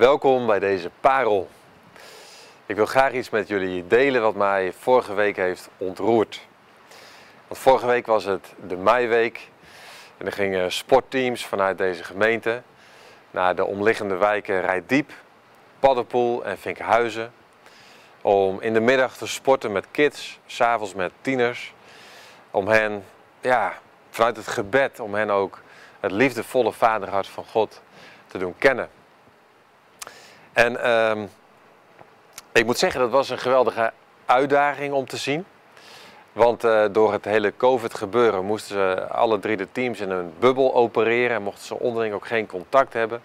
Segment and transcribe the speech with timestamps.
[0.00, 1.48] Welkom bij deze parel.
[2.66, 6.46] Ik wil graag iets met jullie delen wat mij vorige week heeft ontroerd.
[7.48, 9.48] Want vorige week was het de meiweek
[10.18, 12.62] en er gingen sportteams vanuit deze gemeente
[13.30, 15.12] naar de omliggende wijken Rijdiep,
[15.78, 17.32] Paddenpoel en Vinkhuizen
[18.20, 21.74] om in de middag te sporten met kids, s'avonds met tieners,
[22.50, 23.04] om hen
[23.40, 23.72] ja,
[24.10, 25.62] vanuit het gebed, om hen ook
[26.00, 27.82] het liefdevolle vaderhart van God
[28.26, 28.99] te doen kennen.
[30.52, 31.26] En ehm,
[32.52, 33.92] ik moet zeggen, dat was een geweldige
[34.26, 35.44] uitdaging om te zien.
[36.32, 40.32] Want uh, door het hele COVID gebeuren moesten ze alle drie de teams in een
[40.38, 43.22] bubbel opereren en mochten ze onderling ook geen contact hebben.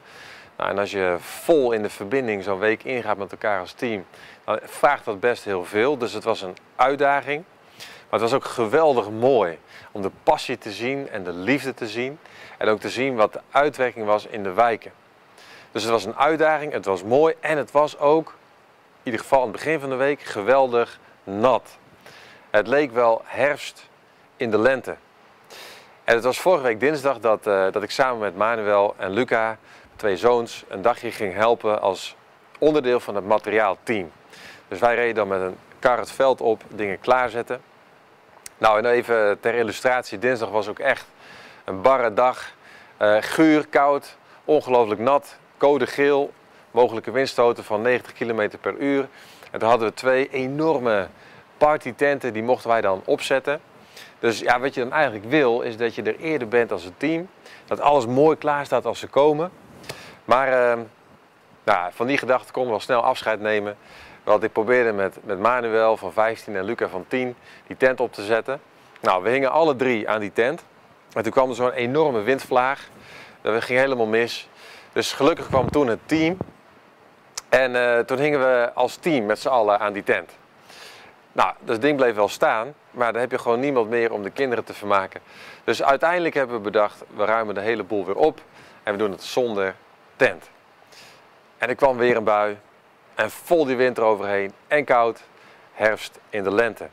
[0.58, 4.06] Nou, en als je vol in de verbinding zo'n week ingaat met elkaar als team,
[4.46, 5.98] dan vraagt dat best heel veel.
[5.98, 7.44] Dus het was een uitdaging.
[7.78, 9.60] Maar het was ook geweldig mooi
[9.92, 12.20] om de passie te zien en de liefde te zien.
[12.58, 14.92] En ook te zien wat de uitwerking was in de wijken.
[15.76, 19.38] Dus het was een uitdaging, het was mooi en het was ook, in ieder geval
[19.38, 21.78] aan het begin van de week, geweldig nat.
[22.50, 23.90] Het leek wel herfst
[24.38, 24.96] in de lente.
[26.04, 29.58] En het was vorige week dinsdag dat, uh, dat ik samen met Manuel en Luca,
[29.96, 32.16] twee zoons, een dagje ging helpen als
[32.60, 34.12] onderdeel van het materiaalteam.
[34.68, 37.62] Dus wij reden dan met een kar het veld op, dingen klaarzetten.
[38.58, 41.06] Nou, en even ter illustratie, dinsdag was ook echt
[41.66, 42.54] een barre dag.
[43.02, 46.34] Uh, guur, koud, ongelooflijk nat, code geel,
[46.72, 49.08] mogelijke windstoten van 90 km per uur.
[49.52, 51.08] En toen hadden we twee enorme
[51.58, 53.60] partytenten, die mochten wij dan opzetten.
[54.20, 56.98] Dus ja, wat je dan eigenlijk wil, is dat je er eerder bent als een
[56.98, 57.28] team.
[57.66, 59.52] Dat alles mooi klaar staat als ze komen.
[60.26, 60.84] Maar uh,
[61.64, 63.78] nou, van die gedachte konden we wel snel afscheid nemen.
[64.24, 67.36] Want ik probeerde met, met Manuel van 15 en Luca van 10
[67.68, 68.62] die tent op te zetten.
[69.02, 70.64] Nou, we hingen alle drie aan die tent.
[71.14, 72.90] En toen kwam er zo'n enorme windvlaag.
[73.42, 74.50] Dat ging helemaal mis.
[74.96, 76.38] Dus gelukkig kwam toen het team.
[77.50, 80.32] En uh, toen hingen we als team met z'n allen aan die tent.
[81.32, 84.30] Nou, dat ding bleef wel staan, maar dan heb je gewoon niemand meer om de
[84.30, 85.22] kinderen te vermaken.
[85.64, 88.42] Dus uiteindelijk hebben we bedacht, we ruimen de hele boel weer op
[88.84, 89.76] en we doen het zonder
[90.16, 90.50] tent.
[91.58, 92.58] En er kwam weer een bui
[93.16, 95.22] en vol die wind eroverheen en koud,
[95.74, 96.88] herfst in de lente.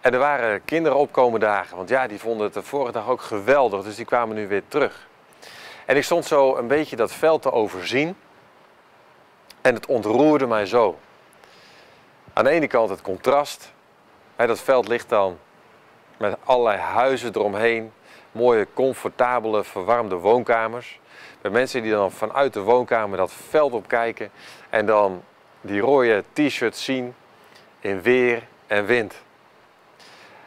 [0.00, 3.20] En er waren kinderen opkomen dagen, want ja, die vonden het de vorige dag ook
[3.20, 5.06] geweldig, dus die kwamen nu weer terug.
[5.84, 8.16] En ik stond zo een beetje dat veld te overzien
[9.60, 10.98] en het ontroerde mij zo.
[12.32, 13.72] Aan de ene kant het contrast.
[14.36, 15.38] Dat veld ligt dan
[16.16, 17.92] met allerlei huizen eromheen.
[18.32, 21.00] Mooie, comfortabele, verwarmde woonkamers.
[21.40, 24.30] Met mensen die dan vanuit de woonkamer dat veld opkijken.
[24.70, 25.22] En dan
[25.60, 27.14] die rode t-shirts zien
[27.80, 29.14] in weer en wind.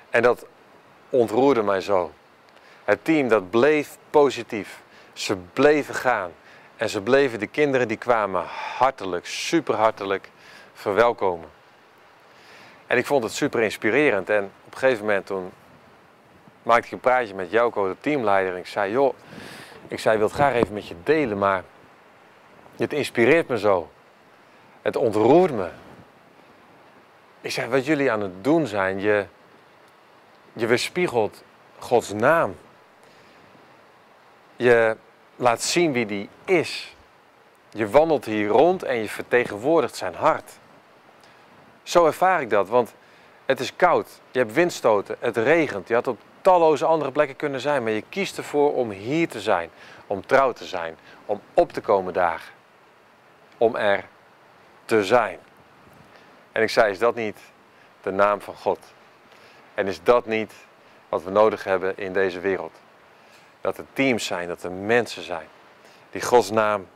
[0.09, 0.45] En dat
[1.09, 2.11] ontroerde mij zo.
[2.83, 4.81] Het team dat bleef positief.
[5.17, 6.31] Ze bleven gaan.
[6.75, 8.43] En ze bleven de kinderen die kwamen
[8.77, 10.29] hartelijk, super hartelijk
[10.73, 11.49] verwelkomen.
[12.87, 14.29] En ik vond het super inspirerend.
[14.29, 15.51] En op een gegeven moment toen
[16.63, 18.53] maakte ik een praatje met Jouko, de teamleider.
[18.53, 19.13] En ik zei, joh,
[19.87, 21.63] ik zei, wil het graag even met je delen, maar
[22.75, 23.89] het inspireert me zo.
[24.81, 25.69] Het ontroert me.
[27.41, 29.25] Ik zei, wat jullie aan het doen zijn, je,
[30.53, 31.43] je weerspiegelt
[31.79, 32.55] Gods naam.
[34.55, 34.97] Je
[35.37, 36.95] laat zien wie die is.
[37.69, 40.51] Je wandelt hier rond en je vertegenwoordigt zijn hart.
[41.83, 42.93] Zo ervaar ik dat, want
[43.45, 45.87] het is koud, je hebt windstoten, het regent.
[45.87, 49.41] Je had op talloze andere plekken kunnen zijn, maar je kiest ervoor om hier te
[49.41, 49.69] zijn,
[50.07, 52.53] om trouw te zijn, om op te komen dagen,
[53.57, 54.05] om er
[54.85, 55.39] te zijn.
[56.51, 57.39] En ik zei, is dat niet
[58.01, 58.79] de naam van God?
[59.73, 60.53] En is dat niet
[61.09, 62.79] wat we nodig hebben in deze wereld?
[63.67, 65.47] Dat er teams zijn, dat er mensen zijn
[66.11, 66.87] die Gods naam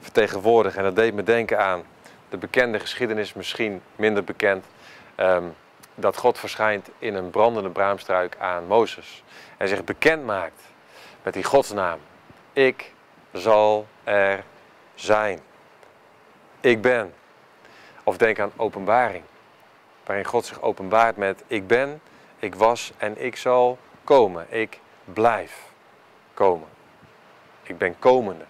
[0.00, 0.78] vertegenwoordigen.
[0.78, 1.82] En dat deed me denken aan
[2.28, 4.64] de bekende geschiedenis misschien minder bekend.
[5.16, 5.54] Um,
[5.94, 9.24] dat God verschijnt in een brandende braamstruik aan Mozes.
[9.56, 10.62] En zich bekend maakt
[11.22, 11.98] met die godsnaam.
[12.52, 12.92] Ik
[13.32, 14.44] zal er
[14.94, 15.40] zijn.
[16.60, 17.14] Ik ben.
[18.04, 19.24] Of denk aan openbaring.
[20.04, 22.00] Waarin God zich openbaart met ik ben,
[22.38, 24.46] ik was en ik zal komen.
[24.48, 25.69] Ik blijf
[26.40, 26.68] komen.
[27.62, 28.44] Ik ben komende.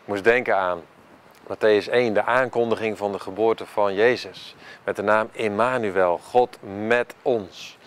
[0.00, 0.82] Ik moest denken aan
[1.42, 4.56] Matthäus 1, de aankondiging van de geboorte van Jezus.
[4.84, 7.78] Met de naam Immanuel, God met ons.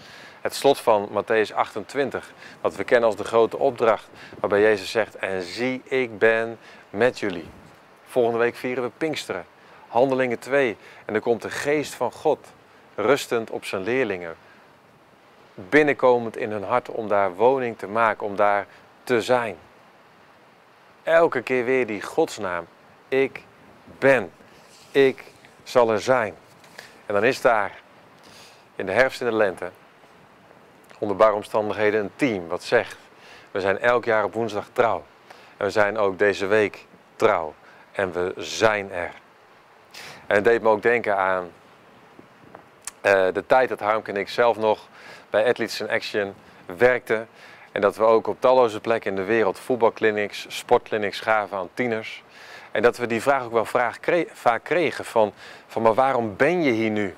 [0.42, 4.08] Het slot van Matthäus 28, wat we kennen als de grote opdracht,
[4.40, 6.58] waarbij Jezus zegt, en zie, ik ben
[6.90, 7.48] met jullie.
[8.06, 9.46] Volgende week vieren we Pinksteren,
[9.88, 10.78] Handelingen 2.
[11.06, 12.54] En er komt de geest van God,
[12.96, 14.36] rustend op zijn leerlingen,
[15.56, 18.66] binnenkomend in hun hart om daar woning te maken, om daar
[19.06, 19.58] te zijn.
[21.04, 22.68] Elke keer weer die godsnaam,
[23.08, 23.44] ik
[24.00, 24.32] ben.
[24.92, 25.24] Ik
[25.64, 26.36] zal er zijn.
[27.06, 27.72] En dan is daar
[28.76, 29.72] in de herfst en de lente
[31.00, 32.98] onder barre omstandigheden een team wat zegt:
[33.52, 35.04] we zijn elk jaar op woensdag trouw.
[35.58, 36.86] En we zijn ook deze week
[37.16, 37.54] trouw.
[37.92, 39.12] En we zijn er.
[40.28, 41.52] En het deed me ook denken aan
[43.06, 44.88] uh, de tijd dat Harmke en ik zelf nog
[45.30, 46.36] bij Athletes in Action
[46.66, 47.28] werkten.
[47.76, 52.24] En dat we ook op talloze plekken in de wereld voetbalclinics, sportclinics gaven aan tieners.
[52.72, 53.66] En dat we die vraag ook wel
[54.34, 55.34] vaak kregen van,
[55.68, 57.16] van maar waarom ben je hier nu?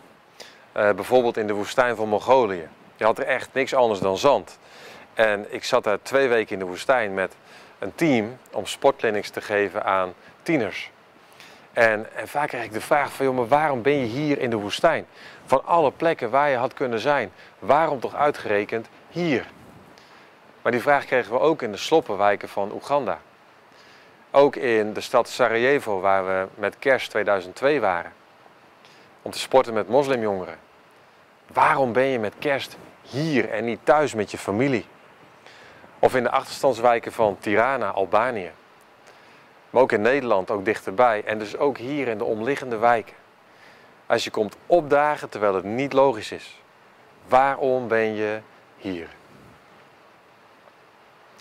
[0.77, 2.67] Uh, bijvoorbeeld in de woestijn van Mongolië.
[2.95, 4.59] Je had er echt niks anders dan zand.
[5.13, 7.35] En ik zat daar twee weken in de woestijn met
[7.79, 10.91] een team om sportclinics te geven aan tieners.
[11.73, 14.49] En, en vaak krijg ik de vraag van, joh, maar waarom ben je hier in
[14.49, 15.05] de woestijn?
[15.45, 19.45] Van alle plekken waar je had kunnen zijn, waarom toch uitgerekend hier?
[20.67, 23.19] Maar die vraag kregen we ook in de sloppenwijken van Oeganda.
[24.31, 28.13] Ook in de stad Sarajevo, waar we met kerst 2002 waren.
[29.21, 30.57] Om te sporten met moslimjongeren.
[31.53, 34.85] Waarom ben je met kerst hier en niet thuis met je familie?
[35.99, 38.51] Of in de achterstandswijken van Tirana, Albanië.
[39.69, 41.23] Maar ook in Nederland, ook dichterbij.
[41.25, 43.15] En dus ook hier in de omliggende wijken.
[44.05, 46.61] Als je komt opdagen terwijl het niet logisch is.
[47.27, 48.39] Waarom ben je
[48.77, 49.07] hier?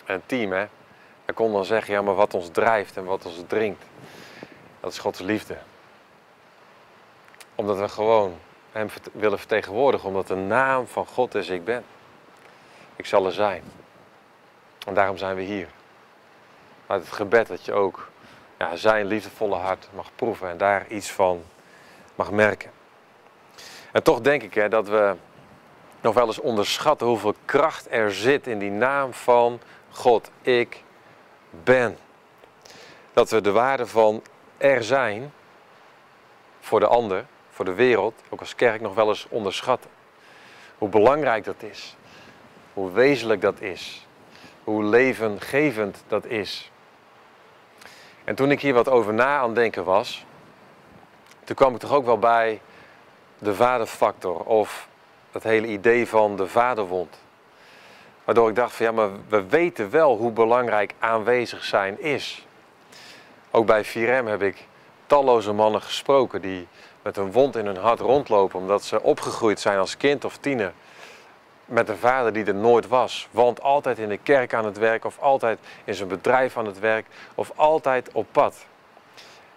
[0.07, 0.65] Een team, hè.
[1.25, 3.83] Hij kon dan zeggen, ja, maar wat ons drijft en wat ons dringt.
[4.79, 5.57] Dat is Gods liefde.
[7.55, 8.37] Omdat we gewoon
[8.71, 10.07] hem willen vertegenwoordigen.
[10.07, 11.83] Omdat de naam van God is, ik ben.
[12.95, 13.63] Ik zal er zijn.
[14.87, 15.67] En daarom zijn we hier.
[16.87, 18.09] Uit het gebed dat je ook
[18.57, 21.43] ja, zijn liefdevolle hart mag proeven en daar iets van
[22.15, 22.71] mag merken.
[23.91, 25.15] En toch denk ik hè, dat we
[26.01, 29.59] nog wel eens onderschatten hoeveel kracht er zit in die naam van
[29.97, 30.31] God.
[30.41, 30.83] Ik
[31.63, 31.97] ben.
[33.13, 34.21] Dat we de waarde van
[34.57, 35.33] er zijn
[36.59, 39.89] voor de ander, voor de wereld, ook als kerk nog wel eens onderschatten.
[40.77, 41.95] Hoe belangrijk dat is.
[42.73, 44.07] Hoe wezenlijk dat is
[44.67, 46.71] hoe levengevend dat is.
[48.23, 50.25] En toen ik hier wat over na aan denken was,
[51.43, 52.61] toen kwam ik toch ook wel bij
[53.39, 54.87] de vaderfactor of
[55.31, 57.19] het hele idee van de vaderwond.
[58.27, 62.45] Waardoor ik dacht van ja, maar we weten wel hoe belangrijk aanwezig zijn is.
[63.51, 64.67] Ook bij 4M heb ik
[65.05, 66.67] talloze mannen gesproken die
[67.01, 70.73] met een wond in hun hart rondlopen omdat ze opgegroeid zijn als kind of tiener
[71.65, 73.27] met een vader die er nooit was.
[73.31, 76.79] Want altijd in de kerk aan het werk, of altijd in zijn bedrijf aan het
[76.79, 78.65] werk, of altijd op pad.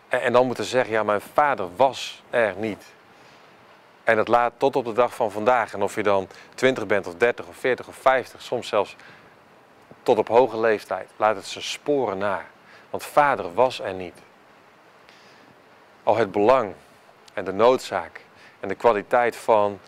[0.09, 2.85] En, dan moeten zeggen, ja, mijn vader was er niet.
[4.05, 5.73] En dat laat tot op de dag van vandaag.
[5.73, 8.97] En of je dan 20 bent, of 30, of 40, of 50, soms zelfs
[10.03, 12.45] tot op hoge leeftijd, laat het zijn sporen na.
[12.91, 14.19] Want vader was er niet.
[16.03, 16.75] Al het belang
[17.35, 18.21] en de noodzaak
[18.61, 19.79] en de kwaliteit van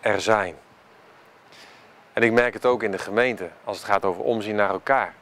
[0.00, 0.54] er zijn.
[2.12, 5.14] En ik merk het ook in de gemeente, als het gaat over omzien naar elkaar.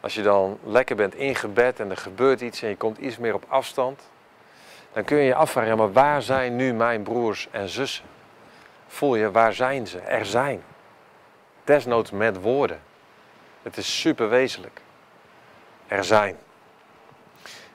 [0.00, 3.34] Als je dan lekker bent ingebed en er gebeurt iets en je komt iets meer
[3.34, 4.02] op afstand,
[4.98, 8.04] dan kun je je afvragen, maar waar zijn nu mijn broers en zussen?
[8.86, 9.98] Voel je, waar zijn ze?
[9.98, 10.62] Er zijn.
[11.64, 12.80] Desnoods met woorden.
[13.62, 14.80] Het is super wezenlijk.
[15.86, 16.36] Er zijn.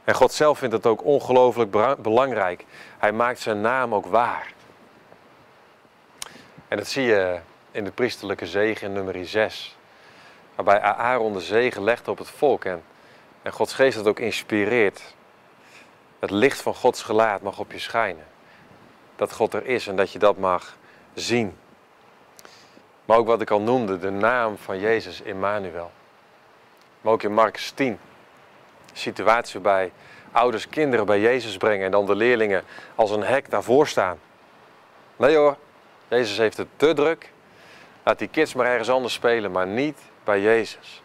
[0.04, 2.66] En God zelf vindt het ook ongelooflijk belangrijk.
[2.98, 4.54] Hij maakt zijn naam ook waar.
[6.68, 7.40] En dat zie je
[7.72, 9.78] in de priesterlijke zegen nummer 6.
[10.56, 12.84] Waarbij Aaron de zegen legt op het volk en,
[13.42, 15.16] en Gods geest dat ook inspireert.
[16.24, 18.26] Het licht van Gods gelaat mag op je schijnen.
[19.16, 20.78] Dat God er is en dat je dat mag
[21.14, 21.58] zien.
[23.06, 25.92] Maar ook wat ik al noemde, de naam van Jezus Immanuel.
[27.02, 27.88] Maar ook in Marcus 10.
[27.88, 28.00] Een
[28.94, 29.92] situatie waarbij
[30.32, 32.64] ouders kinderen bij Jezus brengen en dan de leerlingen
[32.96, 34.20] als een hek daarvoor staan.
[35.16, 35.58] Nee hoor,
[36.08, 37.32] Jezus heeft het te druk.
[38.04, 41.02] Laat die kids maar ergens anders spelen, maar niet bij Jezus.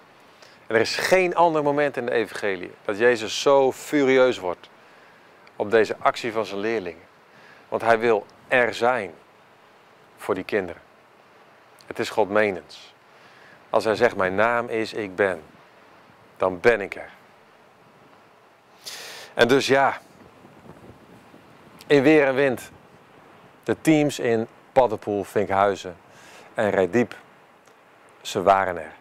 [0.66, 4.68] En er is geen ander moment in de evangelie dat Jezus zo furieus wordt
[5.58, 7.06] op deze actie van zijn leerlingen.
[7.68, 9.12] Want hij wil er zijn
[10.16, 10.82] voor die kinderen.
[11.86, 12.94] Het is God menens.
[13.70, 15.42] Als hij zegt, mijn naam is ik ben,
[16.36, 17.10] dan ben ik er.
[19.34, 19.98] En dus ja,
[21.86, 22.70] in weer en wind,
[23.62, 25.96] de teams in Paddenpoel, Vinkhuizen,
[26.54, 27.16] en rijd diep.
[28.20, 28.92] Ze waren er.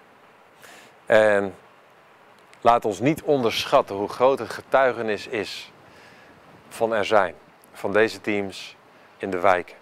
[1.05, 1.55] En
[2.61, 5.71] laat ons niet onderschatten hoe groot getuigenis is
[6.69, 7.35] van er zijn.
[7.73, 8.75] Van deze teams
[9.17, 9.75] in de wijken.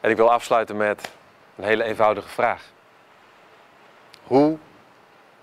[0.00, 1.12] En ik wil afsluiten met
[1.56, 2.72] een hele eenvoudige vraag.
[4.22, 4.58] Hoe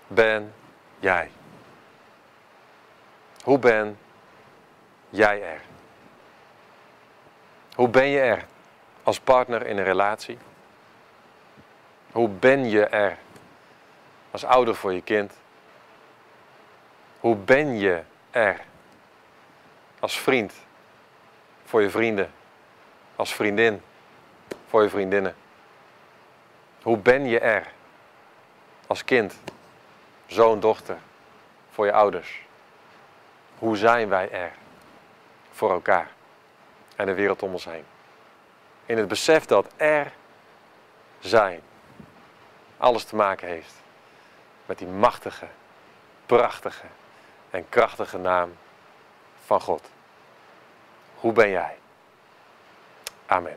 [0.06, 0.54] ben
[0.98, 1.30] jij?
[3.42, 3.98] Hoe ben
[5.08, 5.60] jij er?
[7.74, 8.44] Hoe ben je er
[9.02, 10.38] als partner in een relatie?
[12.12, 13.18] Hoe ben je er
[14.30, 15.32] als ouder voor je kind?
[17.20, 18.60] Hoe ben je er
[20.06, 20.52] als vriend
[21.64, 22.32] voor je vrienden?
[23.16, 23.82] Als vriendin
[24.68, 25.36] voor je vriendinnen?
[26.82, 27.72] Hoe ben je er
[28.86, 29.40] als kind,
[30.26, 30.98] zoon, dochter
[31.70, 32.42] voor je ouders?
[33.58, 34.52] Hoe zijn wij er
[35.50, 36.10] voor elkaar
[36.96, 37.84] en de wereld om ons heen?
[38.84, 40.12] In het besef dat er
[41.18, 41.60] zijn
[42.76, 43.74] alles te maken heeft
[44.66, 45.48] met die machtige,
[46.26, 46.86] prachtige
[47.50, 48.56] en krachtige naam
[49.44, 49.94] van God.
[51.26, 51.76] Hoe ben jij?
[53.26, 53.54] Amen.